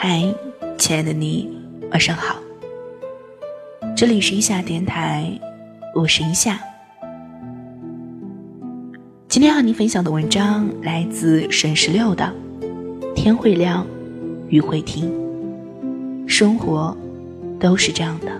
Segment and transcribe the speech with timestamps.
[0.00, 0.32] 嗨，
[0.78, 1.50] 亲爱的你，
[1.90, 2.36] 晚上好。
[3.96, 5.28] 这里是一夏电台，
[5.92, 6.60] 我是一夏。
[9.26, 12.32] 今天和你分享的文章来自沈十六的
[13.14, 13.84] 《天会亮，
[14.50, 15.10] 雨会停》，
[16.28, 16.96] 生活
[17.58, 18.30] 都是这样的。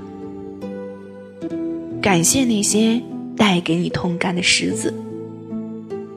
[2.01, 3.03] 感谢那些
[3.37, 4.95] 带给你痛感的石子，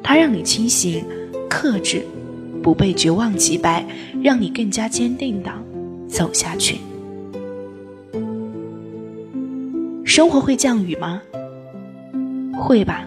[0.04, 1.04] 它让你清醒、
[1.50, 2.06] 克制。
[2.62, 3.86] 不被绝望击败，
[4.24, 5.52] 让你更加坚定的
[6.08, 6.78] 走下去。
[10.04, 11.22] 生活会降雨吗？
[12.58, 13.06] 会吧。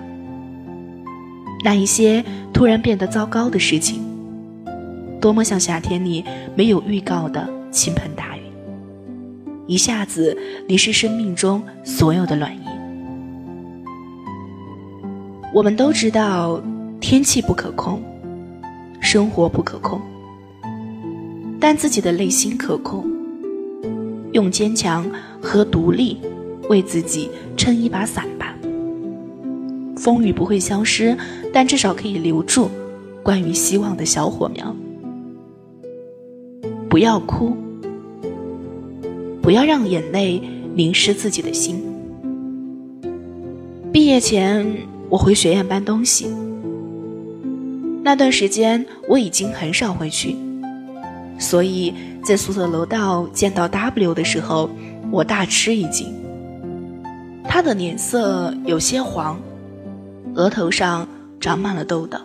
[1.65, 4.03] 那一些突然变得糟糕的事情，
[5.21, 6.25] 多么像夏天里
[6.55, 8.41] 没有预告的倾盆大雨，
[9.67, 12.61] 一下子淋湿生命中所有的暖意。
[15.55, 16.61] 我们都知道，
[17.01, 18.03] 天气不可控。
[19.05, 20.01] 生活不可控，
[21.61, 23.05] 但自己的内心可控。
[24.33, 25.09] 用坚强
[25.43, 26.17] 和独立
[26.71, 28.57] 为自己撑一把伞吧。
[29.99, 31.15] 风雨不会消失，
[31.53, 32.71] 但至少可以留住
[33.23, 34.75] 关于希望的小火苗。
[36.89, 37.55] 不要哭，
[39.43, 40.43] 不要让眼泪
[40.75, 41.85] 淋湿自己的心。
[43.93, 44.67] 毕业前，
[45.11, 46.27] 我回学院搬东西。
[48.07, 50.37] 那段时间我已经很少回去，
[51.39, 54.69] 所以在宿舍楼道见到 W 的时候，
[55.11, 56.13] 我大吃一惊。
[57.49, 59.41] 他的脸色有些黄，
[60.35, 61.09] 额头上
[61.41, 62.19] 长满了痘痘，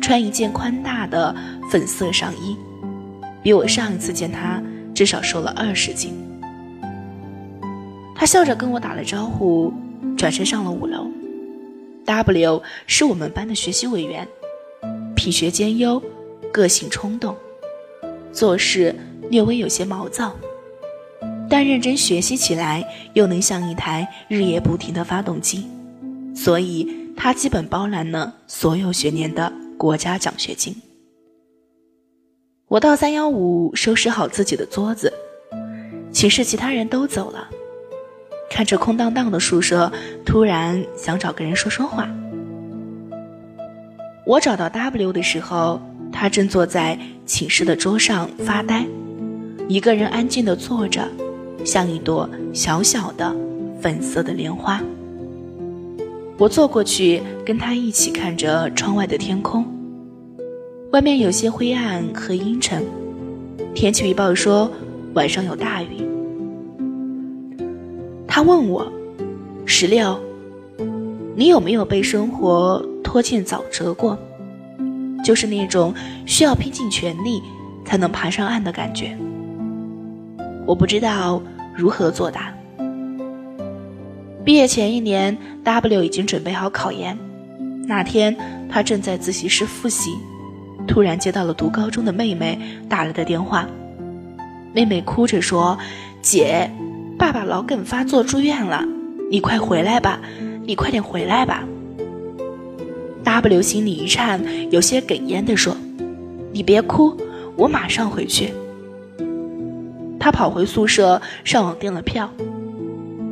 [0.00, 1.34] 穿一件宽大的
[1.68, 2.56] 粉色上衣，
[3.42, 4.62] 比我上一次见他
[4.94, 6.14] 至少瘦了二十斤。
[8.14, 9.74] 他笑着跟我打了招呼，
[10.16, 11.08] 转身上了五楼。
[12.04, 14.24] W 是我们班的学习委员。
[15.14, 16.02] 品学兼优，
[16.52, 17.36] 个性冲动，
[18.32, 18.94] 做事
[19.30, 20.34] 略微有些毛躁，
[21.48, 25.66] 但认真学习起来又能像一台日夜不停的发动机，
[26.34, 30.74] 所以他基本包揽了所有学年的国家奖学金。
[32.68, 35.12] 我到三幺五收拾好自己的桌子，
[36.10, 37.46] 寝室其他人都走了，
[38.50, 39.92] 看着空荡荡的宿舍，
[40.24, 42.08] 突然想找个人说说话。
[44.24, 45.80] 我找到 W 的时候，
[46.12, 46.96] 他正坐在
[47.26, 48.86] 寝室的桌上发呆，
[49.66, 51.08] 一个人安静地坐着，
[51.64, 53.34] 像一朵小小的
[53.80, 54.80] 粉色的莲花。
[56.38, 59.66] 我坐过去跟他一起看着窗外的天空，
[60.92, 62.84] 外面有些灰暗和阴沉，
[63.74, 64.70] 天气预报说
[65.14, 65.88] 晚上有大雨。
[68.28, 68.90] 他问我
[69.66, 70.18] ：“石榴，
[71.34, 72.80] 你有没有被生活？”
[73.12, 74.18] 拖欠早折过，
[75.22, 75.92] 就是那种
[76.24, 77.42] 需要拼尽全力
[77.84, 79.14] 才能爬上岸的感觉。
[80.66, 81.42] 我不知道
[81.76, 82.50] 如何作答。
[84.42, 87.18] 毕业前一年，W 已经准备好考研。
[87.86, 88.34] 那天，
[88.70, 90.12] 他正在自习室复习，
[90.88, 92.58] 突然接到了读高中的妹妹
[92.88, 93.68] 打来的电话。
[94.72, 95.78] 妹妹哭着说
[96.22, 96.70] ：“姐，
[97.18, 98.82] 爸爸脑梗发作住院了，
[99.30, 100.18] 你快回来吧，
[100.64, 101.62] 你快点回来吧。”
[103.24, 105.76] W 心里一颤，有些哽咽地说
[106.52, 107.16] ：“你别哭，
[107.56, 108.52] 我马上回去。”
[110.18, 112.28] 他跑回宿舍，上网订了票。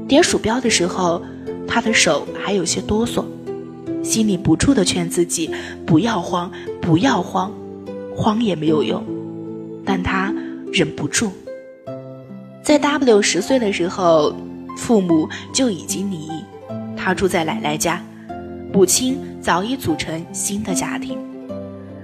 [0.09, 1.23] 点鼠标的时候，
[1.67, 3.25] 他的手还有些哆嗦，
[4.03, 5.51] 心里不住地劝自己
[5.87, 7.53] 不要慌，不要慌，
[8.15, 9.05] 慌也没有用。
[9.84, 10.33] 但他
[10.72, 11.31] 忍不住。
[12.62, 14.34] 在 W 十岁的时候，
[14.77, 16.31] 父母就已经离异，
[16.97, 18.05] 他住在奶奶家。
[18.72, 21.19] 母亲早已组成新的家庭，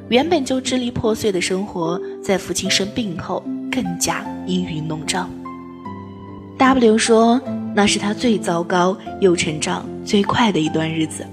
[0.09, 5.29] 原本就支离破碎的生活，在父亲生病后更加阴云笼罩。
[6.57, 7.41] W 说，
[7.75, 11.27] 那是他最糟糕又成长最快的一段日子。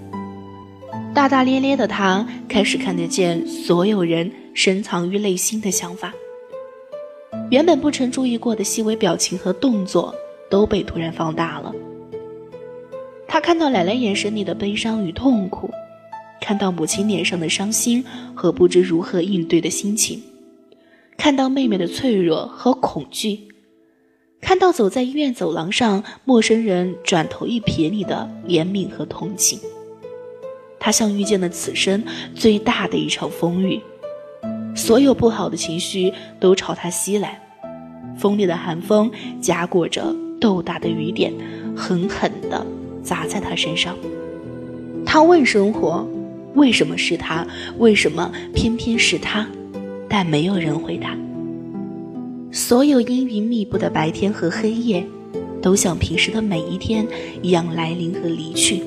[1.14, 6.12] 大大咧咧的他开始看得见所有人深藏于内心的想法，
[7.50, 10.14] 原本不曾注意过的细微表情和动作
[10.50, 11.72] 都被突然放大了。
[13.28, 15.72] 他看到奶奶眼神里的悲伤与痛苦，
[16.44, 18.04] 看到母亲脸上的伤心
[18.36, 20.22] 和不知如何应对的心情，
[21.16, 23.48] 看到妹妹的脆弱和恐惧，
[24.42, 29.58] 看到走在医院走廊上陌生人转头一瞥你的怜悯和同情。
[30.82, 32.04] 他像遇见了此生
[32.36, 33.80] 最大的一场风雨，
[34.76, 36.12] 所有不好的情绪
[36.42, 37.42] 都朝他袭来，
[38.18, 41.34] 锋利的寒风夹裹着豆大的雨点，
[41.74, 42.66] 狠狠地。
[43.02, 43.98] 砸在他身上，
[45.06, 46.08] 他问生活
[46.56, 47.46] ：“为什么是他？
[47.78, 49.48] 为什么偏偏是他？”
[50.08, 51.18] 但没有人回答。
[52.52, 55.04] 所有阴云密布的白天和黑夜，
[55.60, 57.04] 都像平时的每一天
[57.42, 58.84] 一样来临和离去。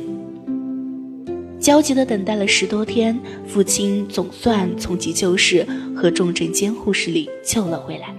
[1.58, 5.66] 焦急地等待了十多天，父亲总算从急救室
[5.96, 8.14] 和重症监护室里救了回来。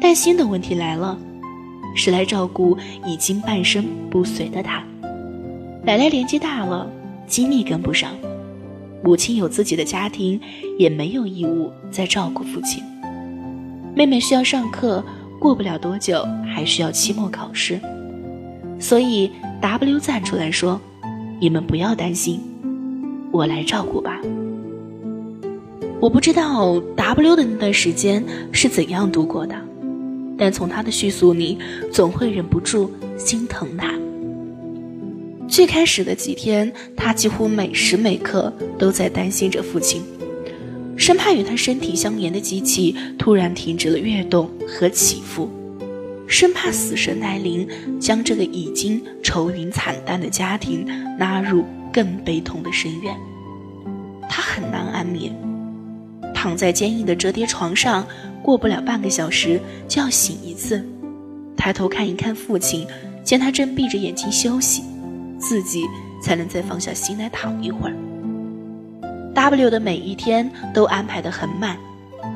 [0.00, 1.18] 但新的问题来了，
[1.96, 4.84] 谁来照顾已经半身不遂的他。
[5.82, 6.88] 奶奶年纪大了，
[7.26, 8.10] 精力跟不上；
[9.02, 10.40] 母亲有自己的家庭，
[10.78, 12.82] 也没有义务再照顾父亲。
[13.94, 15.04] 妹妹需要上课，
[15.38, 17.80] 过不了多久还需要期末考试，
[18.78, 20.80] 所以 W 站出来说
[21.40, 22.40] ：“你们不要担心，
[23.30, 24.20] 我来照顾吧。”
[26.00, 29.54] 我不知道 W 的那段时间是怎样度过的，
[30.38, 31.58] 但从他的叙述里，
[31.92, 33.92] 总会忍不住心疼他。
[35.52, 40.02] 最开始的几天，他几乎每时每刻都在担心着父亲。
[40.96, 45.50] 生怕与他身体相连的机器突然停止了跃动和起伏，
[46.26, 47.68] 生怕死神来临，
[48.00, 50.86] 将这个已经愁云惨淡的家庭
[51.18, 53.14] 拉入更悲痛的深渊。
[54.30, 55.36] 他很难安眠，
[56.34, 58.06] 躺在坚硬的折叠床上，
[58.42, 60.82] 过不了半个小时就要醒一次。
[61.58, 62.86] 抬头看一看父亲，
[63.22, 64.82] 见他正闭着眼睛休息，
[65.42, 65.84] 自己
[66.22, 67.94] 才能再放下心来躺一会儿。
[69.34, 71.76] W 的每一天都安排得很满，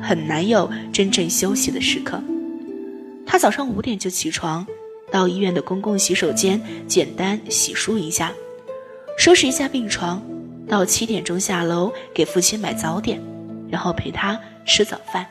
[0.01, 2.21] 很难有真正休息的时刻。
[3.25, 4.65] 他早上五点就起床，
[5.11, 8.31] 到医院的公共洗手间简单洗漱一下，
[9.17, 10.21] 收拾一下病床，
[10.67, 13.21] 到七点钟下楼给父亲买早点，
[13.69, 15.25] 然后陪他吃早饭。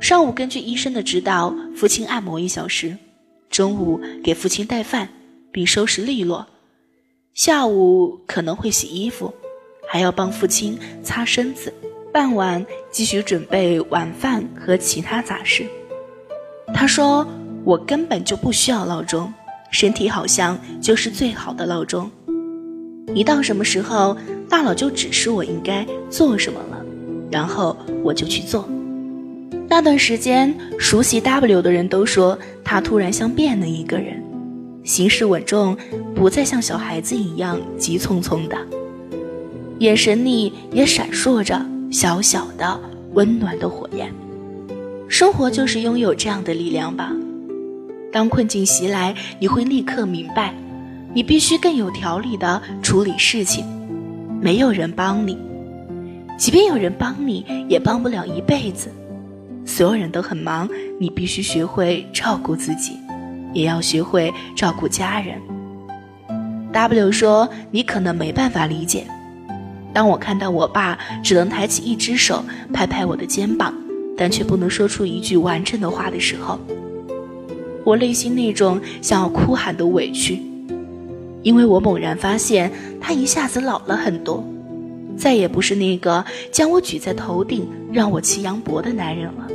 [0.00, 2.96] 上午根据医生的指导，父亲按摩一小时，
[3.50, 5.08] 中午给父亲带饭
[5.50, 6.46] 并收拾利落，
[7.34, 9.32] 下午可能会洗衣服。
[9.90, 11.72] 还要帮父亲擦身子，
[12.12, 15.64] 傍晚继续准备晚饭和其他杂事。
[16.74, 17.26] 他说
[17.64, 19.32] ：“我根本就不需要闹钟，
[19.70, 22.10] 身体好像就是最好的闹钟。
[23.14, 24.14] 一到什么时候，
[24.46, 26.84] 大脑就指示我应该做什么了，
[27.30, 27.74] 然后
[28.04, 28.68] 我就去做。”
[29.70, 34.22] 那段时间，熟悉 W 的人都说他突然像变了一个人，
[34.88, 35.76] 行事稳重，
[36.14, 38.56] 不再像小孩子一样急匆匆的。
[39.80, 41.62] 眼神里也闪烁着
[41.92, 42.80] 小小的
[43.12, 44.10] 温暖的火焰。
[45.06, 47.12] 生活就是拥有这样的力量吧。
[48.10, 50.54] 当困境袭来，你会立刻明白，
[51.12, 53.66] 你必须更有条理地处理事情。
[54.40, 55.36] 没有人帮你，
[56.38, 58.90] 即便有人帮你，也帮不了一辈子。
[59.66, 60.66] 所有人都很忙，
[60.98, 62.94] 你必须学会照顾自己，
[63.52, 65.40] 也要学会照顾家人。
[66.72, 69.06] W 说：“你可能没办法理解。”
[69.92, 73.74] 当我看到我爸只能抬起一只手拍拍我的肩膀，
[74.16, 76.58] 但却不能说出一句完整的话的时候，
[77.84, 80.42] 我内心那种想要哭喊的委屈，
[81.42, 82.70] 因为我猛然发现
[83.00, 84.44] 他一下子老了很多，
[85.16, 86.22] 再也不是那个
[86.52, 89.48] 将我举在头顶让我骑羊脖的男人了。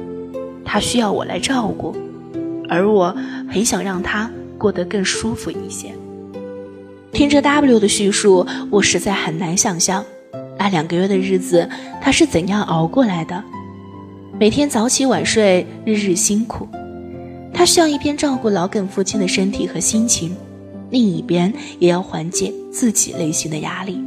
[0.66, 1.96] 他需要我来照顾，
[2.74, 3.16] 而我
[3.52, 5.94] 很想让他过得更舒服一些。
[7.12, 10.04] 听着 W 的叙述，我实在很难想象。
[10.58, 11.70] 那两个月的日子，
[12.02, 13.44] 他是怎样熬过来的？
[14.40, 16.68] 每天早起晚睡，日日辛苦。
[17.54, 20.36] 他需要一边照顾老梗父亲的身体和心情，
[20.90, 24.04] 另一边也要缓解自己内心的压力。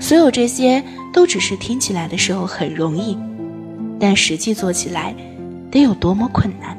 [0.00, 0.82] 所有这些
[1.12, 3.16] 都只是听起来的时候很容易，
[4.00, 5.14] 但实际做起来
[5.70, 6.76] 得有多么困难？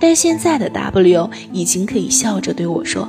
[0.00, 3.08] 但现在的 W 已经可以笑着对我说：“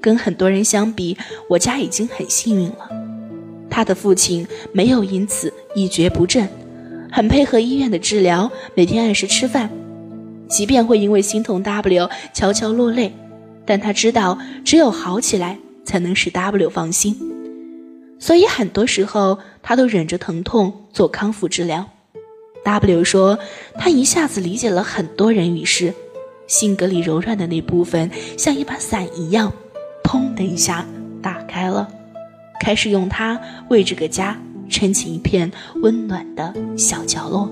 [0.00, 1.16] 跟很多人相比，
[1.48, 2.88] 我家已经很幸运了。”
[3.70, 6.48] 他的父亲没有因此一蹶不振，
[7.12, 9.70] 很配合医院的治疗，每天按时吃饭。
[10.48, 13.12] 即便会因为心疼 W 悄悄落泪，
[13.64, 17.14] 但他知道只有好起来才能使 W 放心。
[18.18, 21.86] 所以很多时候他都忍着疼痛做康复治疗。
[22.64, 23.38] W 说，
[23.78, 25.94] 他一下子理解了很多人与事，
[26.48, 29.52] 性格里柔软的那部分像一把伞一样，
[30.02, 30.84] 砰的一下
[31.22, 31.88] 打开了。
[32.60, 34.36] 开始用它为这个家
[34.68, 35.48] 撑起一片
[35.82, 37.48] 温暖的小角落。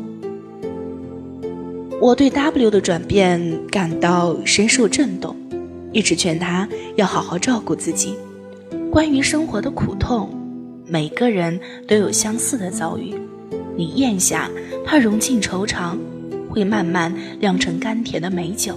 [2.00, 5.36] 我对 W 的转变感到深受震动，
[5.92, 8.16] 一直劝他要好好照顾自己。
[8.90, 10.28] 关于生活的苦痛，
[10.86, 13.14] 每个人都有相似的遭遇。
[13.76, 14.50] 你咽下，
[14.84, 15.98] 怕融进愁肠，
[16.56, 18.72] 会慢慢酿成甘甜的美酒；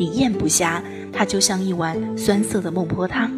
[0.00, 3.30] 你咽不下，它就像一碗酸涩的孟婆汤。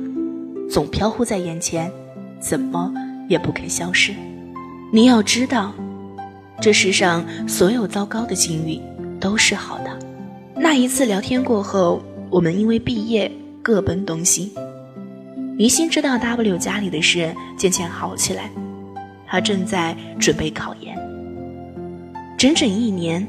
[0.71, 1.93] 总飘忽在眼前，
[2.41, 2.91] 怎么
[3.29, 4.15] 也不肯消失。
[4.91, 5.75] 你要知道，
[6.59, 8.81] 这世上所有糟糕的境遇，
[9.21, 9.91] 都是好的。
[10.57, 14.53] 那一次聊天过后，我们因为毕业各奔东西。
[15.59, 18.51] 于心知道 W 家里的事渐渐好起来，
[19.27, 20.99] 他正在准备考研。
[22.39, 23.27] 整整一年，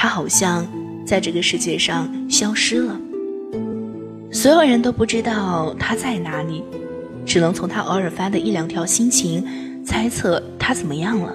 [0.00, 0.64] 他好像
[1.04, 2.96] 在这个世界上消失了。
[4.30, 6.62] 所有人都不知道他在哪里，
[7.26, 9.44] 只能从他偶尔发的一两条心情
[9.84, 11.34] 猜测他怎么样了。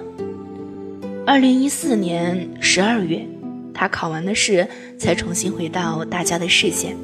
[1.26, 3.22] 二零一四年十二月，
[3.74, 4.66] 他考完的试
[4.96, 6.96] 才重新回到大家的视线。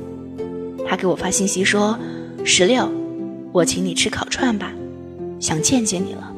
[0.88, 1.98] 他给我发信息说
[2.42, 2.90] ：“十六，
[3.52, 4.72] 我请你吃烤串吧，
[5.38, 6.34] 想见见你了。”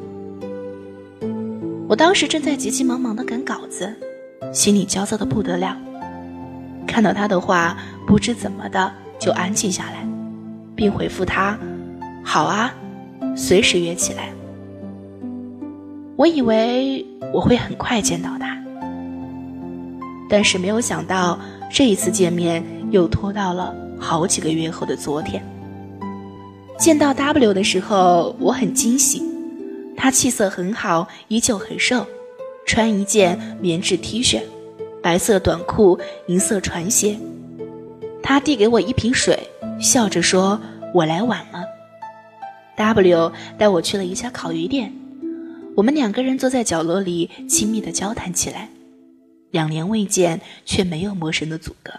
[1.87, 3.95] 我当时正在急急忙忙的赶稿子，
[4.51, 5.77] 心里焦躁的不得了。
[6.85, 10.05] 看到他的话，不知怎么的就安静下来，
[10.75, 11.57] 并回复他
[12.23, 12.73] ：“好啊，
[13.35, 14.29] 随时约起来。”
[16.15, 18.55] 我以为我会很快见到他，
[20.29, 21.39] 但是没有想到
[21.71, 25.43] 这一次见面又拖到了好几个月后的昨天。
[26.77, 29.23] 见到 W 的时候，我很惊喜，
[29.95, 32.05] 他气色很好，依旧很瘦，
[32.65, 34.41] 穿一件棉质 T 恤，
[35.01, 37.17] 白色短裤，银色船鞋。
[38.21, 39.37] 他递给我一瓶水，
[39.79, 40.59] 笑着说
[40.93, 41.65] ：“我来晚了。
[42.75, 44.93] ”W 带我去了一家烤鱼店。
[45.75, 48.69] 我们两个人坐在角落里，亲密的交谈起来。
[49.51, 51.91] 两年未见，却没有陌生的阻隔。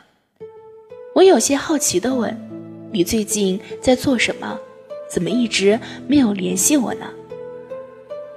[1.14, 2.36] 我有些好奇的问
[2.90, 4.58] ：“你最近在做什么？
[5.08, 5.78] 怎么一直
[6.08, 7.06] 没有联系我呢？”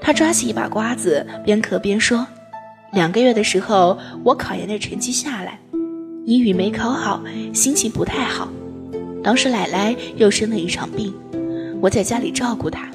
[0.07, 2.25] 他抓起一把瓜子，边嗑边说
[2.95, 5.59] ：“两个月的时候，我考研的成绩下来，
[6.25, 7.21] 英语没考好，
[7.53, 8.47] 心情不太好。
[9.21, 11.13] 当时奶奶又生了一场病，
[11.81, 12.89] 我在家里照顾她，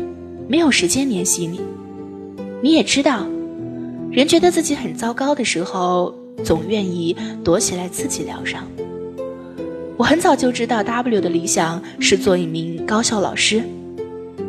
[0.48, 1.60] 没有时间联系你。”
[2.64, 3.26] 你也知道，
[4.10, 7.14] 人觉得自己很糟糕的时候，总愿意
[7.44, 8.66] 躲起来自己疗伤。
[9.98, 13.62] 我很早就知道 W 的理想是做一名高校老师，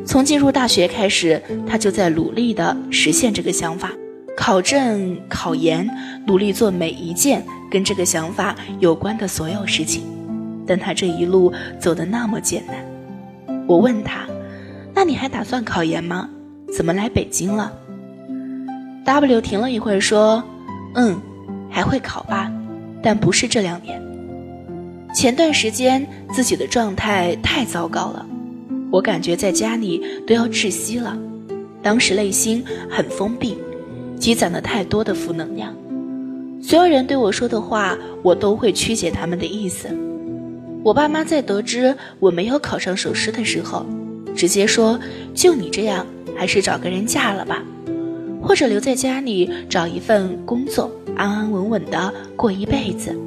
[0.05, 3.91] 从进入大学开始，他就在努力的实现这个想法，
[4.35, 5.89] 考证、考研，
[6.27, 10.03] 努力做每一件跟这个想法有关的所有事情。
[10.65, 12.75] 但他这一路走得那么艰难，
[13.67, 14.25] 我问他
[14.95, 16.29] ：“那你还打算考研吗？
[16.75, 17.71] 怎么来北京了？”
[19.05, 20.41] W 停了一会儿，说
[20.95, 21.19] ：“嗯，
[21.69, 22.49] 还会考吧，
[23.01, 24.01] 但不是这两年。
[25.13, 28.25] 前段时间自己的状态太糟糕了，
[28.93, 31.17] 我感觉在家里都要窒息了。
[31.81, 33.57] 当时内心很封闭，
[34.19, 35.73] 积攒了太多的负能量。
[36.61, 39.87] 所有人对我说的话，我都会曲解他们的意思。
[40.83, 43.83] 我爸妈在得知我没有考上首师的时候，
[44.35, 44.99] 直接说
[45.33, 47.63] ：‘就你这样，还是找个人嫁了吧。’”
[48.43, 53.17] 或者留在家里找一份工作，安安稳稳的过一辈子。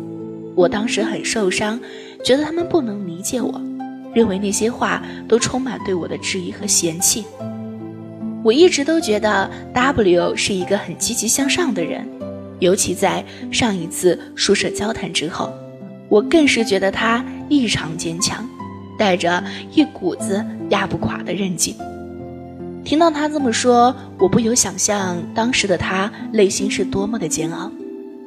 [0.54, 1.80] 我当时很受伤，
[2.22, 3.60] 觉得他们不能理解我，
[4.16, 7.22] 认为那些话都充满对我的质疑和嫌弃。
[8.42, 12.08] 我一直都觉得 W 是一个很积极向上的人，
[12.58, 15.52] 尤其在上一次宿舍交谈之后，
[16.08, 18.48] 我更是觉得他异常坚强，
[18.98, 19.44] 带着
[19.74, 21.74] 一股子压不垮的韧劲。
[22.84, 27.70] 听到他这么说，我不由想象当时的他内心是多么的煎熬。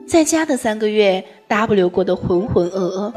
[0.06, 3.14] 在家的三个月，W 过得浑浑噩噩，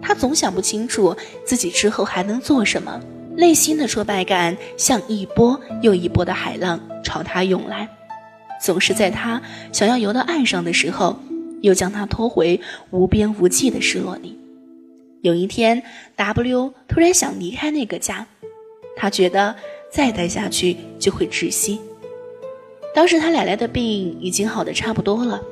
[0.00, 3.00] 他总想不清楚自己之后还能做什么，
[3.36, 7.88] 内心的挫败感像一波又一波的海浪朝他涌来，
[8.60, 9.40] 总是在他
[9.72, 11.18] 想要游到岸上的时候，
[11.60, 14.38] 又将他拖回无边无际的失落里。
[15.22, 15.82] 有一天
[16.16, 18.26] ，W 突然想离开那个家，
[18.96, 19.54] 他觉得。
[19.90, 21.80] 再待下去就会窒息。
[22.94, 25.42] 当时他奶奶的病已经好的差不多了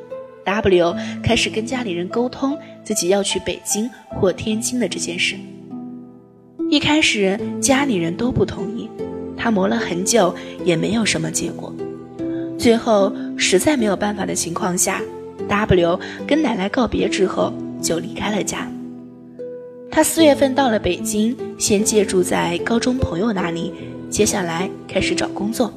[0.47, 5.37] ，W 开始跟家里人沟通自己要去北京或天津的这件事。
[6.71, 8.89] 一开始家里人都不同意，
[9.37, 10.35] 他磨了很久
[10.65, 11.75] 也没有什么结果。
[12.59, 15.03] 最后实在没有办法的情况下
[15.49, 18.67] ，W 跟奶奶告别之后就离开了家。
[19.91, 23.73] 他四月份到了北京，先借住在高中朋友那里。
[24.09, 25.73] 接下来开始找工作。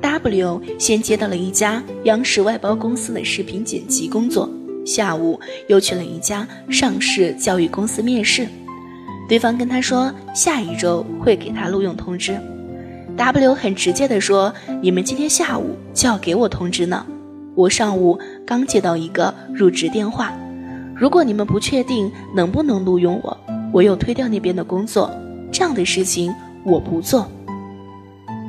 [0.00, 4.48] W 先接到了一家央视外包公司的视频剪辑工作，
[4.84, 5.38] 下午
[5.68, 8.46] 又去了一家上市教育公司面试，
[9.28, 12.38] 对方跟他说下一周会给他录用通知。
[13.16, 17.04] W 很直接的说：“你们今天下午就要给我通知呢，
[17.54, 20.32] 我上午刚接到一个入职电话，
[20.96, 23.36] 如果你们不确定能不能录用我，
[23.72, 25.10] 我又推掉那边的工作，
[25.52, 27.26] 这样的事情。”我不做。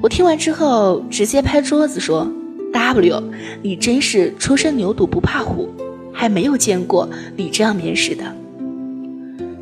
[0.02, 2.28] 我听完之后直接拍桌子说
[2.74, 3.24] ：“W，
[3.62, 5.70] 你真是初生牛犊不怕虎，
[6.12, 8.24] 还没有见过你这样面试的。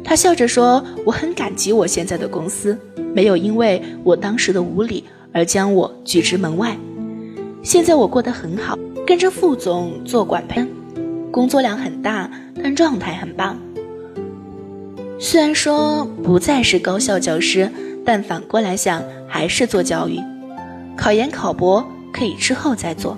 [0.01, 2.77] 他笑着说：“我很感激我现在的公司，
[3.13, 5.03] 没有因为我当时的无礼
[5.34, 6.77] 而将我拒之门外。
[7.62, 10.65] 现在我过得很好，跟着副总做管培，
[11.31, 12.31] 工作量很大，
[12.63, 13.60] 但状态很棒。
[15.19, 17.69] 虽然说不再是高校教师，
[18.12, 20.20] 但反过来想，还是做教育。
[20.98, 23.16] 考研考博可以之后再做。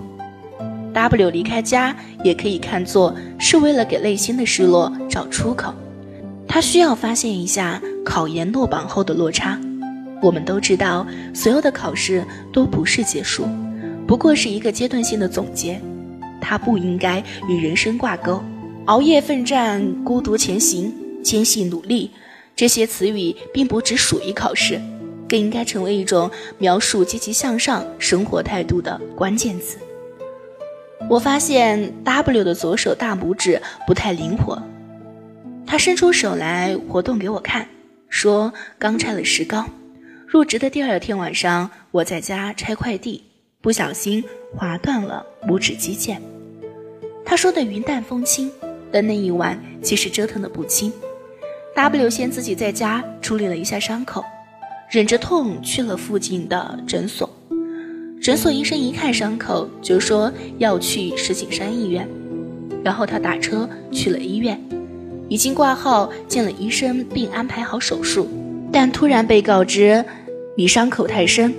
[0.92, 1.96] W 离开家
[2.26, 5.74] 也可以看作是为了给内心的失落找出口。”
[6.46, 9.58] 他需要发现一下考研落榜后的落差。
[10.22, 12.22] 我们都知道，所有的考试
[12.52, 13.48] 都不是结束，
[14.06, 15.80] 不过是一个阶段性的总结。
[16.42, 18.44] 它不应该与人生挂钩。
[18.88, 20.94] 熬夜奋战、孤独前行、
[21.24, 22.12] 坚信努力，
[22.56, 24.80] 这些词语并不只属于考试，
[25.28, 29.78] 更应该成为一种描述积极向上生活态度的关键词。
[31.10, 34.62] 我发现 W 的左手大拇指不太灵活。
[35.66, 37.68] 他伸出手来活动给我看，
[38.10, 39.66] 说刚拆了石膏。
[40.28, 43.24] 入职的第二天晚上，我在家拆快递，
[43.62, 44.24] 不小心
[44.56, 46.18] 划断了拇指肌腱。
[47.26, 48.52] 他说的云淡风轻，
[48.92, 50.92] 但那一晚其实折腾的不轻。
[51.74, 54.24] W 先自己在家处理了一下伤口，
[54.90, 57.30] 忍着痛去了附近的诊所。
[58.22, 62.08] 诊所医生一看伤口，就说要去石景山医院，
[62.84, 64.62] 然后他打车去了医院。
[65.30, 68.28] 已经挂号见了医生，并安排好手术，
[68.70, 70.04] 但突然被告知
[70.58, 71.54] 你伤口太深，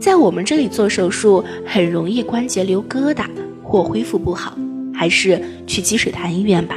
[0.00, 3.26] 在我们这里做手术很容易关节留疙瘩
[3.62, 4.56] 或恢复不好，
[4.94, 6.76] 还是去积水潭医院吧。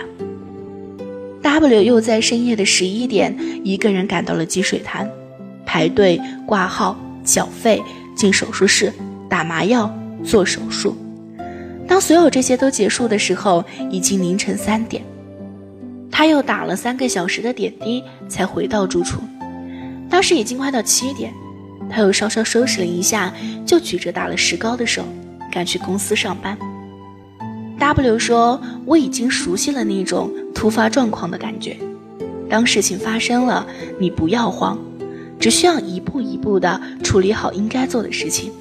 [1.43, 5.07] W 又在深夜的十一点一个人赶到了积水潭，
[5.65, 7.83] 排队挂号、缴费、
[8.15, 8.91] 进手术室、
[9.29, 10.95] 打麻药、做手术。
[11.85, 15.03] 当所有这些都结束的时候，已经凌晨三点。
[16.09, 19.19] 他又打了三个小时的点滴，才回到住处。
[20.09, 21.33] 当时已经快到七点，
[21.89, 23.33] 他又稍稍收拾了一下，
[23.65, 25.03] 就举着打了石膏的手，
[25.51, 26.57] 赶去公司上班。
[27.79, 31.77] W 说：“我已经熟悉了那种突发状况的感觉。
[32.49, 33.65] 当事情发生了，
[33.99, 34.77] 你不要慌，
[35.39, 38.51] 只需要一步一步的处理好应该做的事情。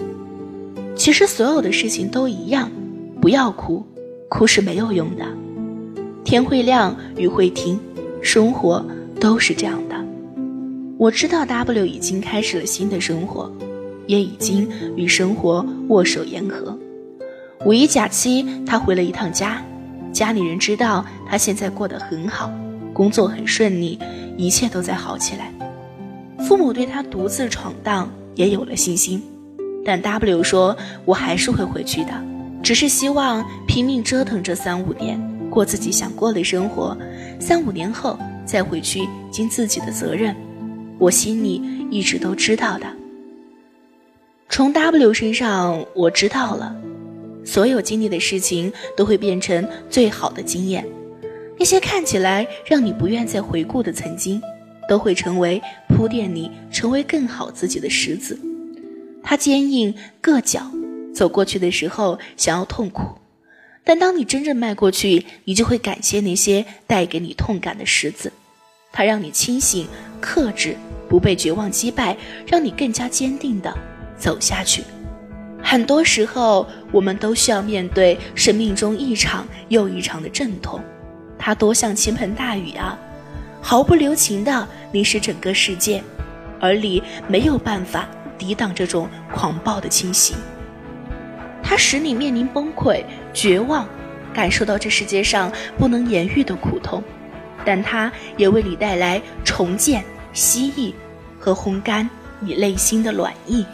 [0.97, 2.71] 其实所有的事情都一样，
[3.21, 3.85] 不要哭，
[4.29, 5.25] 哭是没有用的。”
[6.25, 7.79] 天会亮，雨会停，
[8.23, 8.85] 生活
[9.21, 9.95] 都是这样的。
[10.97, 13.53] 我知道 W 已经开始了新的生活，
[14.07, 16.77] 也已经与生活握手言和。
[17.65, 19.63] 五一假期，他回了一趟家，
[20.13, 22.53] 家里人知道他现在过得很好，
[22.93, 23.97] 工作很顺利，
[24.37, 25.53] 一切都在好起来。
[26.41, 29.23] 父母对他独自闯荡也有了信心，
[29.85, 32.11] 但 W 说：“我还是会回去的，
[32.65, 36.97] 只是希望拼命折腾这三五年。”过自己想过的生活，
[37.39, 40.35] 三五年后再回去尽自己的责任，
[40.99, 42.87] 我心里一直都知道的。
[44.49, 46.75] 从 W 身上我知道了，
[47.45, 50.87] 所有经历的事情都会变成最好的经验，
[51.59, 54.41] 那些看起来让你不愿再回顾的曾经，
[54.89, 58.39] 都会成为铺垫你成为更好自己的石子。
[59.23, 60.63] 它坚硬硌脚，
[61.15, 63.19] 走过去的时候想要痛苦。
[63.85, 68.33] 但当你真正迈过去，你就会感谢那些带给你痛感的石子，
[68.93, 69.89] 它让你清醒、
[70.21, 70.77] 克制，
[71.09, 73.77] 不被绝望击败，让你更加坚定地
[74.17, 74.85] 走下去。
[75.63, 80.81] 很多时候，我们都需要面对生命中一场又一场的阵痛，
[81.39, 82.99] 它多像倾盆大雨啊，
[83.61, 86.03] 毫不留情地淋湿整个世界，
[86.61, 90.35] 而你没有办法抵挡这种狂暴的侵袭。
[91.63, 93.87] 它使你面临崩溃、绝望，
[94.35, 97.03] 感受到这世界上不能言喻的苦痛，
[97.65, 100.93] 但它也为你带来重建、蜥蜴
[101.39, 103.65] 和烘干你内心的暖意。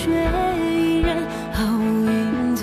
[0.00, 0.10] 却
[0.62, 1.08] 依然
[1.52, 2.62] 毫无影踪，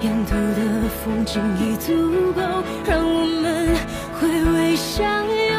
[0.00, 2.40] 沿途的风景已足够，
[2.86, 3.76] 让我们
[4.18, 4.20] 回
[4.52, 5.54] 味相拥，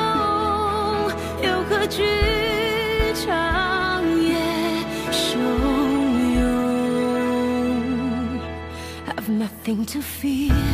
[1.43, 2.03] 又何惧
[3.13, 4.33] 长夜
[5.11, 5.21] 汹
[6.35, 6.41] 涌
[9.05, 10.72] ，have nothing to fear。